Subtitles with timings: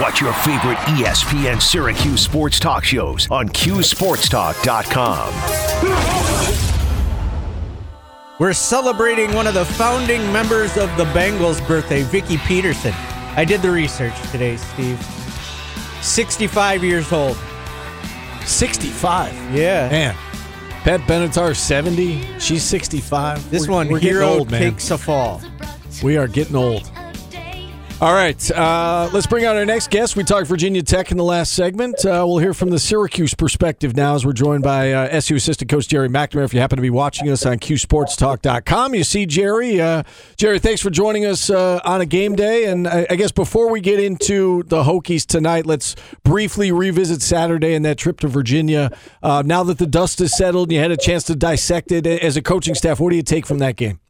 [0.00, 5.32] Watch your favorite ESPN Syracuse sports talk shows on QSportsTalk.com.
[8.38, 12.94] We're celebrating one of the founding members of the Bangles' birthday, Vicki Peterson.
[13.36, 14.98] I did the research today, Steve.
[16.00, 17.36] 65 years old.
[18.46, 19.34] 65.
[19.54, 19.88] Yeah.
[19.90, 20.14] Man.
[20.84, 22.38] Pat Benatar 70.
[22.40, 23.50] She's 65.
[23.50, 24.62] This We're- one, we're getting hero old, man.
[24.72, 25.40] takes a fall.
[26.02, 26.90] We are getting old.
[28.02, 30.16] All right, uh, let's bring out our next guest.
[30.16, 32.04] We talked Virginia Tech in the last segment.
[32.04, 35.70] Uh, we'll hear from the Syracuse perspective now as we're joined by uh, SU assistant
[35.70, 36.44] coach Jerry McNamara.
[36.44, 39.80] If you happen to be watching us on QSportsTalk.com, you see Jerry.
[39.80, 40.02] Uh,
[40.36, 42.64] Jerry, thanks for joining us uh, on a game day.
[42.64, 47.72] And I, I guess before we get into the Hokies tonight, let's briefly revisit Saturday
[47.74, 48.90] and that trip to Virginia.
[49.22, 52.04] Uh, now that the dust is settled and you had a chance to dissect it
[52.08, 54.00] as a coaching staff, what do you take from that game?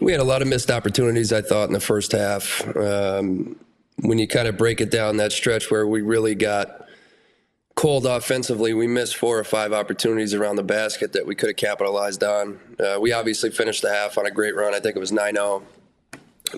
[0.00, 2.64] We had a lot of missed opportunities, I thought, in the first half.
[2.76, 3.56] Um,
[4.00, 6.88] when you kind of break it down, that stretch where we really got
[7.74, 11.56] cold offensively, we missed four or five opportunities around the basket that we could have
[11.56, 12.58] capitalized on.
[12.78, 14.74] Uh, we obviously finished the half on a great run.
[14.74, 15.62] I think it was 9 0.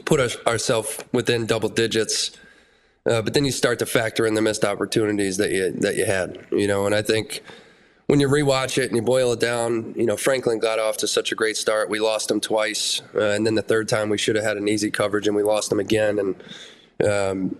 [0.05, 2.37] Put us, ourselves within double digits.
[3.07, 6.05] Uh, but then you start to factor in the missed opportunities that you that you
[6.05, 6.87] had, you know.
[6.87, 7.43] And I think
[8.07, 11.09] when you rewatch it and you boil it down, you know, Franklin got off to
[11.09, 11.91] such a great start.
[11.91, 14.69] We lost him twice, uh, and then the third time we should have had an
[14.69, 16.19] easy coverage, and we lost him again.
[16.19, 17.57] And um,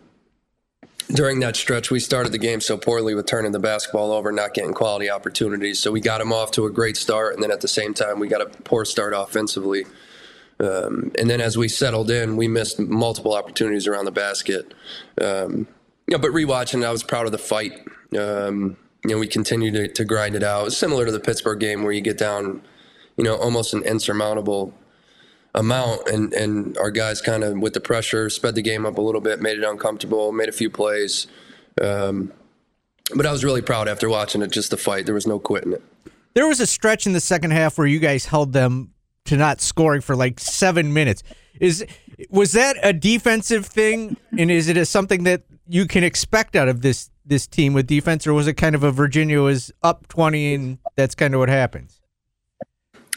[1.13, 4.55] during that stretch, we started the game so poorly with turning the basketball over, not
[4.55, 5.81] getting quality opportunities.
[5.81, 8.21] So we got him off to a great start, and then at the same time,
[8.21, 9.85] we got a poor start offensively.
[10.59, 14.73] Um, and then as we settled in, we missed multiple opportunities around the basket.
[15.21, 15.67] Um,
[16.09, 17.73] know, but rewatching, I was proud of the fight.
[18.17, 18.77] Um,
[19.09, 20.67] you know, we continue to, to grind it out.
[20.67, 22.63] It's similar to the Pittsburgh game where you get down,
[23.17, 24.75] you know, almost an insurmountable
[25.55, 29.01] amount, and and our guys kind of with the pressure sped the game up a
[29.01, 31.29] little bit, made it uncomfortable, made a few plays.
[31.81, 32.33] Um,
[33.15, 35.07] but I was really proud after watching it, just the fight.
[35.07, 35.83] There was no quitting it.
[36.35, 38.93] There was a stretch in the second half where you guys held them
[39.27, 41.23] to not scoring for like seven minutes.
[41.61, 41.87] Is
[42.29, 46.69] was that a defensive thing, and is it a, something that you can expect out
[46.69, 50.09] of this this team with defense, or was it kind of a Virginia was up
[50.09, 52.01] twenty and that's kind of what happens?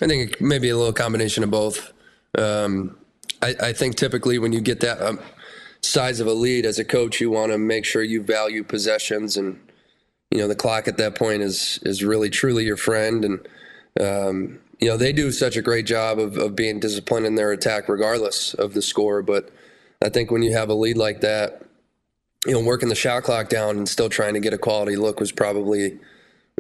[0.02, 1.92] I think maybe a little combination of both.
[2.38, 2.98] Um,
[3.42, 5.20] I, I think typically when you get that um,
[5.82, 9.38] size of a lead as a coach, you want to make sure you value possessions,
[9.38, 9.60] and
[10.32, 13.48] you know the clock at that point is is really truly your friend, and
[14.00, 17.52] um, you know they do such a great job of, of being disciplined in their
[17.52, 19.22] attack regardless of the score.
[19.22, 19.52] But
[20.02, 21.64] I think when you have a lead like that,
[22.46, 25.20] you know working the shot clock down and still trying to get a quality look
[25.20, 26.00] was probably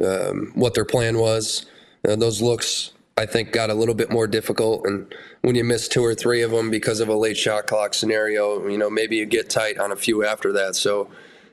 [0.04, 1.66] um, what their plan was.
[2.08, 4.86] Uh, those looks I think got a little bit more difficult.
[4.86, 7.94] And when you miss two or three of them because of a late shot clock
[7.94, 10.76] scenario, you know, maybe you get tight on a few after that.
[10.76, 11.10] So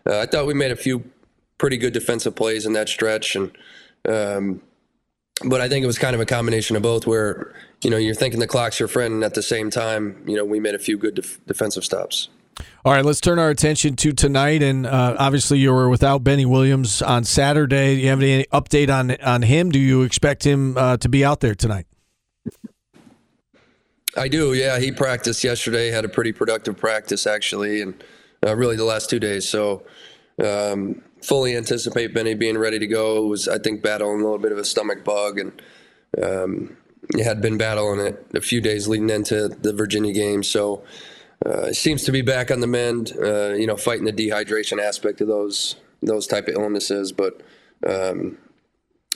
[0.08, 1.10] uh, I thought we made a few
[1.58, 3.34] pretty good defensive plays in that stretch.
[3.34, 3.50] And,
[4.08, 4.62] um,
[5.44, 8.14] but I think it was kind of a combination of both where, you know, you're
[8.14, 9.14] thinking the clock's your friend.
[9.14, 12.28] And at the same time, you know, we made a few good def- defensive stops.
[12.84, 16.46] All right, let's turn our attention to tonight, and uh, obviously you were without Benny
[16.46, 17.96] Williams on Saturday.
[17.96, 19.70] Do you have any update on on him?
[19.70, 21.86] Do you expect him uh, to be out there tonight?
[24.16, 24.54] I do.
[24.54, 25.90] Yeah, he practiced yesterday.
[25.90, 28.02] Had a pretty productive practice actually, and
[28.46, 29.48] uh, really the last two days.
[29.48, 29.82] So
[30.42, 33.26] um, fully anticipate Benny being ready to go.
[33.26, 35.62] Was I think battling a little bit of a stomach bug, and
[36.22, 36.76] um,
[37.22, 40.42] had been battling it a few days leading into the Virginia game.
[40.42, 40.84] So
[41.44, 43.12] uh, seems to be back on the mend.
[43.20, 47.42] Uh, you know, fighting the dehydration aspect of those those type of illnesses, but.
[47.86, 48.38] Um,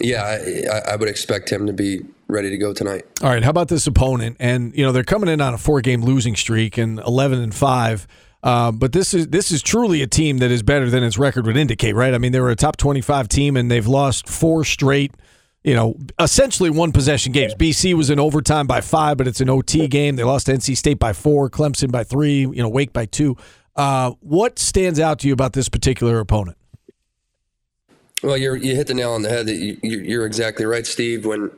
[0.03, 3.04] yeah, I, I would expect him to be ready to go tonight.
[3.22, 4.36] All right, how about this opponent?
[4.41, 8.06] And you know they're coming in on a four-game losing streak and eleven and five.
[8.42, 11.47] Uh, but this is this is truly a team that is better than its record
[11.47, 12.14] would indicate, right?
[12.14, 15.12] I mean, they were a top twenty-five team and they've lost four straight.
[15.62, 17.54] You know, essentially one possession games.
[17.54, 20.16] BC was in overtime by five, but it's an OT game.
[20.16, 23.37] They lost to NC State by four, Clemson by three, you know, Wake by two.
[23.76, 26.56] Uh, what stands out to you about this particular opponent?
[28.23, 29.46] Well, you you hit the nail on the head.
[29.46, 31.26] That you, you're exactly right, Steve.
[31.26, 31.50] When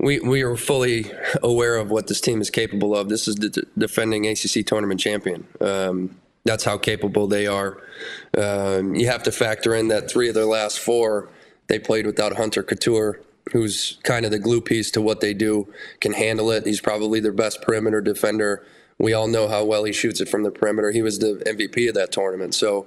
[0.00, 1.10] we we are fully
[1.42, 3.08] aware of what this team is capable of.
[3.08, 5.46] This is the defending ACC tournament champion.
[5.60, 7.82] Um, that's how capable they are.
[8.36, 11.30] Um, you have to factor in that three of their last four
[11.68, 13.20] they played without Hunter Cattoor,
[13.52, 15.72] who's kind of the glue piece to what they do.
[16.00, 16.66] Can handle it.
[16.66, 18.64] He's probably their best perimeter defender.
[18.98, 20.90] We all know how well he shoots it from the perimeter.
[20.90, 22.54] He was the MVP of that tournament.
[22.54, 22.86] So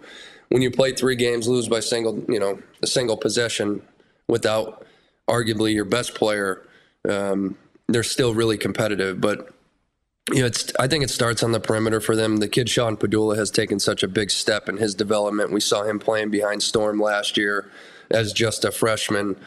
[0.50, 3.82] when you play three games, lose by single, you know, a single possession
[4.28, 4.86] without
[5.28, 6.66] arguably your best player,
[7.08, 7.58] um,
[7.88, 9.20] they're still really competitive.
[9.20, 9.50] But
[10.32, 10.74] you know, it's.
[10.78, 12.38] I think it starts on the perimeter for them.
[12.38, 15.52] The kid Sean Pedulla has taken such a big step in his development.
[15.52, 17.72] We saw him playing behind Storm last year
[18.12, 19.38] as just a freshman,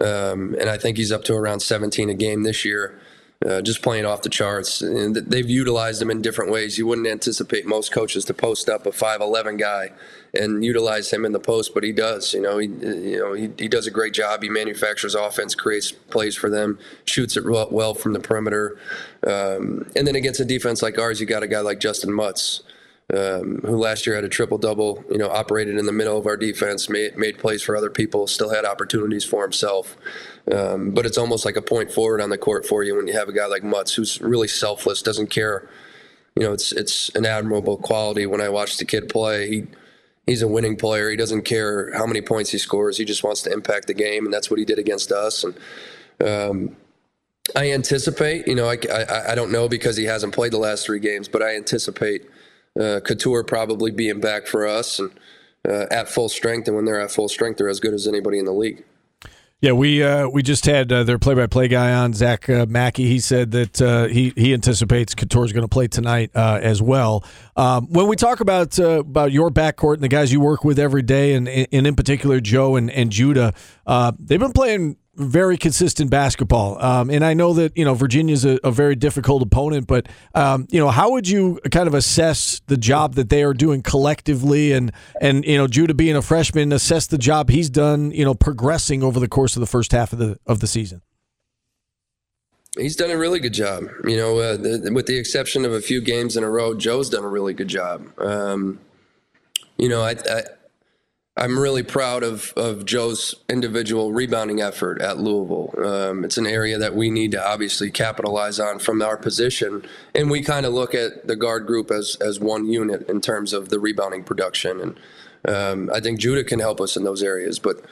[0.00, 3.00] um, and I think he's up to around 17 a game this year
[3.44, 4.82] uh, just playing off the charts.
[4.82, 6.76] And they've utilized him in different ways.
[6.76, 9.92] You wouldn't anticipate most coaches to post up a 5'11 guy
[10.34, 12.34] and utilize him in the post, but he does.
[12.34, 14.42] You know, he you know he, he does a great job.
[14.42, 18.78] He manufactures offense, creates plays for them, shoots it well from the perimeter,
[19.26, 22.62] um, and then against a defense like ours, you got a guy like Justyn Mutts.
[23.12, 26.26] Um, who last year had a triple double, you know, operated in the middle of
[26.26, 29.96] our defense, made, made plays for other people, still had opportunities for himself.
[30.52, 33.14] Um, but it's almost like a point forward on the court for you when you
[33.14, 35.68] have a guy like Mutts who's really selfless, doesn't care.
[36.36, 39.48] You know, it's it's an admirable quality when I watch the kid play.
[39.48, 39.66] He
[40.26, 41.10] he's a winning player.
[41.10, 42.96] He doesn't care how many points he scores.
[42.96, 45.44] He just wants to impact the game, and that's what he did against us.
[45.44, 45.54] And
[46.24, 46.76] um,
[47.56, 50.86] I anticipate, you know, I, I, I don't know because he hasn't played the last
[50.86, 52.28] three games, but I anticipate
[52.78, 55.10] uh, Cattoor probably being back for us and
[55.68, 56.68] uh, at full strength.
[56.68, 58.84] And when they're at full strength, they're as good as anybody in the league.
[59.62, 63.04] Yeah, we uh, we just had uh, their play-by-play guy on, Zach uh, Mackey.
[63.08, 66.80] He said that uh, he he anticipates Cattoor is going to play tonight uh, as
[66.80, 67.22] well.
[67.56, 70.78] Um, when we talk about uh, about your backcourt and the guys you work with
[70.78, 73.52] every day, and, and in particular Joe and, and Judah,
[74.18, 76.80] they've been playing very consistent basketball.
[76.82, 80.66] Um, and I know that, you know, Virginia's a, a very difficult opponent, but, um,
[80.70, 84.72] you know, how would you kind of assess the job that they are doing collectively
[84.72, 88.34] and, and, you know, Judah being a freshman, assess the job he's done, you know,
[88.34, 91.02] progressing over the course of the first half of the, of the season?
[92.78, 93.84] He's done a really good job.
[94.04, 97.10] You know, uh, the, with the exception of a few games in a row, Joe's
[97.10, 98.06] done a really good job.
[98.18, 98.78] Um,
[99.76, 100.42] you know, I, I
[101.40, 105.72] I'm really proud of, of Joe's individual rebounding effort at Louisville.
[105.82, 109.82] Um, it's an area that we need to obviously capitalize on from our position.
[110.14, 113.54] And we kind of look at the guard group as, as one unit in terms
[113.54, 114.80] of the rebounding production.
[114.80, 115.00] And
[115.48, 117.58] um, I think Judah can help us in those areas.
[117.58, 117.82] But,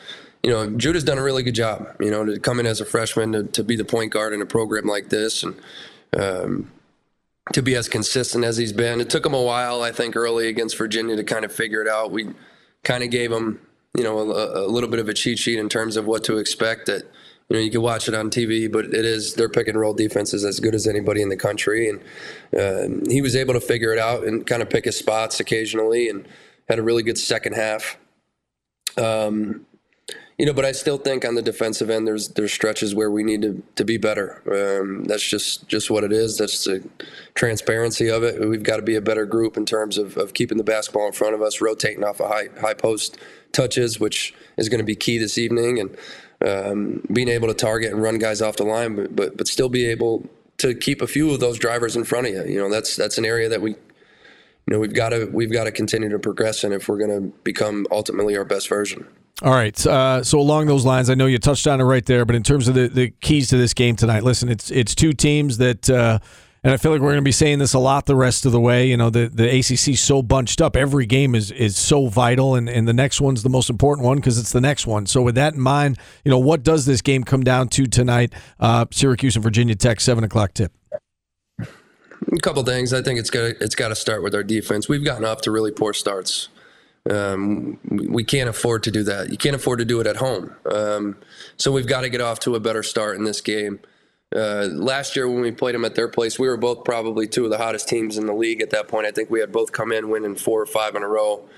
[0.42, 2.84] you know, Judah's done a really good job, you know, to come in as a
[2.84, 5.42] freshman to, to be the point guard in a program like this.
[5.42, 5.58] And,
[6.14, 6.70] um,
[7.54, 9.00] to be as consistent as he's been.
[9.00, 11.88] It took him a while, I think, early against Virginia to kind of figure it
[11.88, 12.10] out.
[12.10, 12.28] We
[12.84, 13.60] kind of gave them,
[13.96, 16.38] you know, a, a, little bit of a cheat sheet in terms of what to
[16.38, 16.86] expect.
[16.86, 17.02] That
[17.48, 19.94] you know you can watch it on TV, but it is their pick and roll
[19.94, 22.00] defense is as good as anybody in the country, and
[22.58, 26.08] uh, he was able to figure it out and kind of pick his spots occasionally,
[26.08, 26.26] and
[26.68, 27.98] had a really good second half.
[28.96, 29.66] Um,
[30.38, 33.24] you know, but I still think on the defensive end, there's there's stretches where we
[33.24, 34.40] need to, to be better.
[34.46, 36.38] Um, that's just just what it is.
[36.38, 36.88] That's the
[37.34, 38.48] transparency of it.
[38.48, 41.12] We've got to be a better group in terms of, of keeping the basketball in
[41.12, 43.18] front of us, rotating off of high high post
[43.50, 45.96] touches, which is going to be key this evening, and
[46.46, 49.68] um, being able to target and run guys off the line, but, but but still
[49.68, 52.44] be able to keep a few of those drivers in front of you.
[52.44, 53.78] You know, that's that's an area that we you
[54.68, 57.36] know we've got to we've got to continue to progress in if we're going to
[57.42, 59.04] become ultimately our best version.
[59.42, 59.86] All right.
[59.86, 62.42] Uh, so along those lines, I know you touched on it right there, but in
[62.42, 65.88] terms of the, the keys to this game tonight, listen, it's it's two teams that,
[65.88, 66.18] uh,
[66.64, 68.52] and I feel like we're going to be saying this a lot the rest of
[68.52, 68.88] the way.
[68.88, 70.74] You know, the the ACC so bunched up.
[70.74, 74.16] Every game is is so vital, and and the next one's the most important one
[74.16, 75.06] because it's the next one.
[75.06, 78.32] So with that in mind, you know, what does this game come down to tonight?
[78.58, 80.72] Uh, Syracuse and Virginia Tech, seven o'clock tip.
[81.60, 82.92] A couple things.
[82.92, 84.88] I think it's got it's got to start with our defense.
[84.88, 86.48] We've gotten off to really poor starts.
[87.08, 89.30] Um, we can't afford to do that.
[89.30, 90.54] You can't afford to do it at home.
[90.70, 91.16] Um,
[91.56, 93.80] so we've got to get off to a better start in this game.
[94.34, 97.44] Uh, last year when we played them at their place, we were both probably two
[97.44, 99.06] of the hottest teams in the league at that point.
[99.06, 101.48] I think we had both come in winning four or five in a row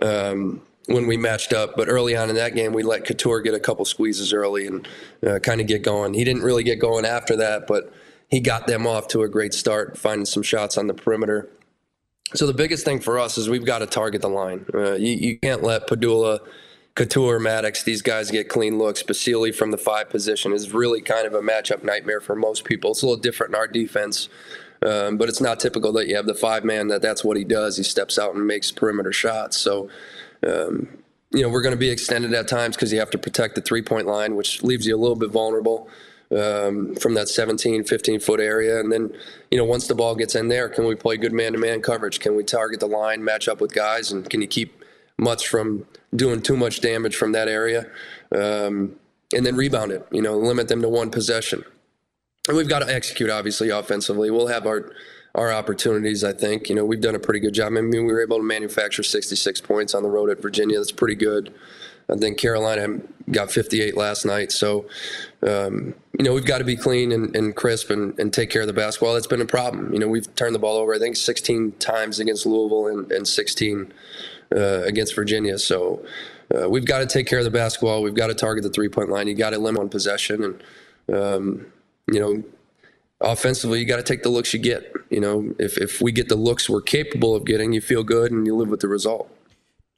[0.00, 1.76] um, when we matched up.
[1.76, 4.88] But early on in that game, we let Cattoor get a couple squeezes early and
[5.26, 6.14] uh, kind of get going.
[6.14, 7.92] He didn't really get going after that, but
[8.28, 11.50] he got them off to a great start, finding some shots on the perimeter.
[12.32, 14.64] So the biggest thing for us is we've got to target the line.
[14.72, 16.40] Uh, you, you, can't let Pedulla,
[16.96, 19.02] Cattoor, Maddox, these guys get clean looks.
[19.02, 22.92] Basile from the five position is really kind of a matchup nightmare for most people.
[22.92, 24.28] It's a little different in our defense,
[24.82, 27.44] um, but it's not typical that you have the five man that that's what he
[27.44, 27.76] does.
[27.76, 29.58] He steps out and makes perimeter shots.
[29.58, 29.88] So,
[30.44, 30.88] um,
[31.30, 33.60] you know, we're going to be extended at times because you have to protect the
[33.60, 35.88] three point line, which leaves you a little bit vulnerable
[36.30, 38.80] um, from that 17, 15 foot area.
[38.80, 39.12] And then,
[39.50, 41.82] you know, once the ball gets in there, can we play good man to man
[41.82, 42.20] coverage?
[42.20, 44.84] Can we target the line, match up with guys, and can you keep
[45.18, 47.86] Mutts from doing too much damage from that area?
[48.32, 48.96] Um,
[49.34, 51.64] and then rebound it, you know, limit them to one possession.
[52.48, 54.30] And we've got to execute, obviously, offensively.
[54.30, 54.92] We'll have our
[55.34, 56.68] our opportunities, I think.
[56.68, 57.72] You know, we've done a pretty good job.
[57.76, 60.78] I mean, we were able to manufacture 66 points on the road at Virginia.
[60.78, 61.52] That's pretty good.
[62.10, 64.52] I think Carolina got 58 last night.
[64.52, 64.86] So,
[65.42, 68.60] um, you know, we've got to be clean and, and crisp and, and, take care
[68.60, 69.14] of the basketball.
[69.14, 69.92] That's been a problem.
[69.92, 73.26] You know, we've turned the ball over, I think, 16 times against Louisville and, and
[73.26, 73.92] 16
[74.54, 75.58] uh, against Virginia.
[75.58, 76.04] So,
[76.54, 78.02] uh, we've got to take care of the basketball.
[78.02, 79.26] We've got to target the three point line.
[79.26, 80.44] You got to limit on possession.
[81.08, 81.66] And, um,
[82.10, 82.44] you know,
[83.20, 84.92] offensively, you got to take the looks you get.
[85.10, 88.30] You know, if, if we get the looks we're capable of getting, you feel good
[88.32, 89.33] and you live with the result.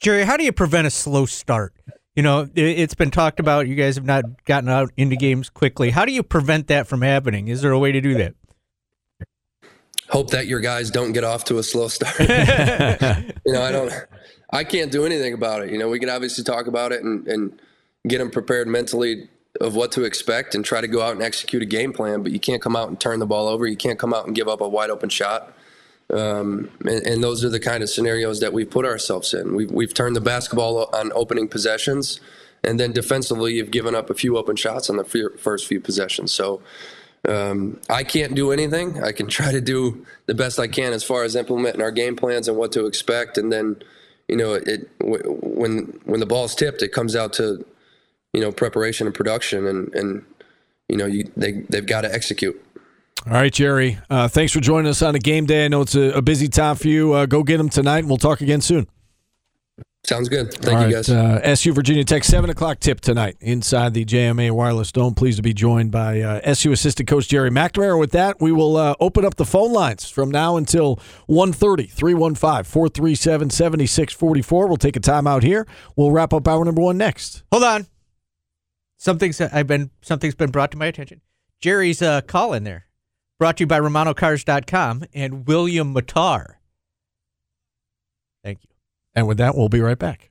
[0.00, 1.74] Jerry, how do you prevent a slow start?
[2.14, 3.68] You know, it's been talked about.
[3.68, 5.90] You guys have not gotten out into games quickly.
[5.90, 7.48] How do you prevent that from happening?
[7.48, 8.34] Is there a way to do that?
[10.08, 12.14] Hope that your guys don't get off to a slow start.
[12.20, 13.92] you know, I don't.
[14.50, 15.70] I can't do anything about it.
[15.70, 17.60] You know, we can obviously talk about it and, and
[18.06, 19.28] get them prepared mentally
[19.60, 22.22] of what to expect and try to go out and execute a game plan.
[22.22, 23.66] But you can't come out and turn the ball over.
[23.66, 25.52] You can't come out and give up a wide open shot.
[26.12, 29.56] Um, and, and, those are the kind of scenarios that we've put ourselves in.
[29.56, 32.20] We've, we've turned the basketball on opening possessions,
[32.62, 36.32] and then defensively, you've given up a few open shots on the first few possessions.
[36.32, 36.62] So
[37.28, 39.02] um, I can't do anything.
[39.02, 42.14] I can try to do the best I can as far as implementing our game
[42.14, 43.82] plans and what to expect, and then
[44.28, 47.64] you know, it when when the ball's tipped, it comes out to
[48.32, 50.24] you know preparation and production, and and
[50.88, 52.60] you know you they they've got to execute.
[53.26, 53.98] All right, Jerry.
[54.08, 55.64] Uh, thanks for joining us on a game day.
[55.64, 57.12] I know it's a, a busy time for you.
[57.12, 58.86] Uh, go get them tonight, and we'll talk again soon.
[60.04, 60.54] Sounds good.
[60.54, 61.10] Thank All you, guys.
[61.10, 65.14] Uh, SU Virginia Tech, 7 o'clock tip tonight inside the JMA Wireless Dome.
[65.14, 67.98] Pleased to be joined by uh, SU assistant coach Jerry McNamara.
[67.98, 70.94] With that, we will uh, open up the phone lines from now until
[71.28, 74.68] 1.30, 315-437-7644.
[74.68, 75.66] We'll take a timeout here.
[75.96, 77.42] We'll wrap up hour number one next.
[77.50, 77.88] Hold on.
[78.98, 81.22] Something's I've been something's been brought to my attention.
[81.60, 82.85] Jerry's uh, call in there.
[83.38, 86.54] Brought to you by RomanoCars.com and William Mattar.
[88.42, 88.70] Thank you.
[89.14, 90.30] And with that, we'll be right back.